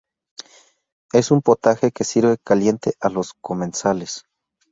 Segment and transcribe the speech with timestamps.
[1.13, 4.25] Es un potaje que se sirve caliente a los comensales.